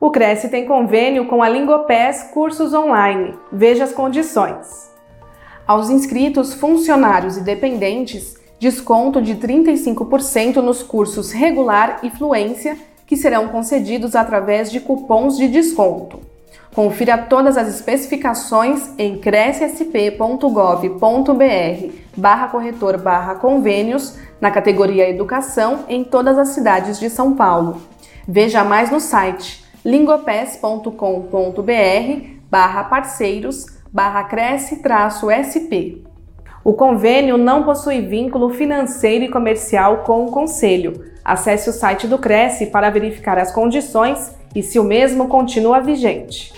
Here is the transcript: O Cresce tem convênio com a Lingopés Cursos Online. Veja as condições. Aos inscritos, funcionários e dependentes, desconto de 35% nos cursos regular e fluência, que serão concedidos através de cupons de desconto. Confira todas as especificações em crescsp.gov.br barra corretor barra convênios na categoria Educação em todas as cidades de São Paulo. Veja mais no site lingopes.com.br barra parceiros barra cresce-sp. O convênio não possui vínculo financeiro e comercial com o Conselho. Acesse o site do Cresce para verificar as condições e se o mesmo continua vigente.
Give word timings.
O 0.00 0.12
Cresce 0.12 0.48
tem 0.48 0.64
convênio 0.64 1.26
com 1.26 1.42
a 1.42 1.48
Lingopés 1.48 2.30
Cursos 2.32 2.72
Online. 2.72 3.34
Veja 3.50 3.82
as 3.82 3.92
condições. 3.92 4.92
Aos 5.66 5.90
inscritos, 5.90 6.54
funcionários 6.54 7.36
e 7.36 7.40
dependentes, 7.40 8.36
desconto 8.60 9.20
de 9.20 9.34
35% 9.34 10.56
nos 10.56 10.84
cursos 10.84 11.32
regular 11.32 11.98
e 12.04 12.10
fluência, 12.10 12.78
que 13.08 13.16
serão 13.16 13.48
concedidos 13.48 14.14
através 14.14 14.70
de 14.70 14.78
cupons 14.78 15.36
de 15.36 15.48
desconto. 15.48 16.20
Confira 16.72 17.18
todas 17.18 17.56
as 17.56 17.66
especificações 17.66 18.90
em 18.98 19.18
crescsp.gov.br 19.18 21.92
barra 22.16 22.46
corretor 22.46 22.98
barra 22.98 23.34
convênios 23.34 24.16
na 24.40 24.52
categoria 24.52 25.10
Educação 25.10 25.86
em 25.88 26.04
todas 26.04 26.38
as 26.38 26.50
cidades 26.50 27.00
de 27.00 27.10
São 27.10 27.34
Paulo. 27.34 27.82
Veja 28.28 28.62
mais 28.62 28.92
no 28.92 29.00
site 29.00 29.66
lingopes.com.br 29.84 30.92
barra 32.50 32.84
parceiros 32.84 33.78
barra 33.92 34.24
cresce-sp. 34.24 36.02
O 36.62 36.74
convênio 36.74 37.38
não 37.38 37.62
possui 37.62 38.00
vínculo 38.02 38.50
financeiro 38.50 39.24
e 39.24 39.30
comercial 39.30 39.98
com 39.98 40.26
o 40.26 40.30
Conselho. 40.30 41.04
Acesse 41.24 41.70
o 41.70 41.72
site 41.72 42.06
do 42.06 42.18
Cresce 42.18 42.66
para 42.66 42.90
verificar 42.90 43.38
as 43.38 43.52
condições 43.52 44.36
e 44.54 44.62
se 44.62 44.78
o 44.78 44.84
mesmo 44.84 45.28
continua 45.28 45.80
vigente. 45.80 46.52